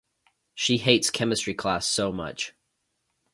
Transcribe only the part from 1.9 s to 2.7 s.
much.